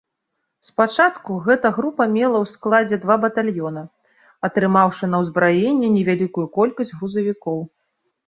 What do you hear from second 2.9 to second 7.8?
два батальёна, атрымаўшы на ўзбраенне невялікую колькасць грузавікоў.